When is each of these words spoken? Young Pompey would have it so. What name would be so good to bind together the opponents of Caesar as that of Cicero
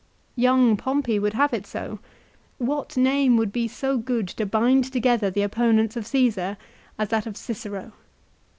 Young 0.35 0.77
Pompey 0.77 1.19
would 1.19 1.33
have 1.35 1.53
it 1.53 1.67
so. 1.67 1.99
What 2.57 2.97
name 2.97 3.37
would 3.37 3.51
be 3.51 3.67
so 3.67 3.99
good 3.99 4.27
to 4.29 4.47
bind 4.47 4.91
together 4.91 5.29
the 5.29 5.43
opponents 5.43 5.95
of 5.95 6.07
Caesar 6.07 6.57
as 6.97 7.09
that 7.09 7.27
of 7.27 7.37
Cicero 7.37 7.91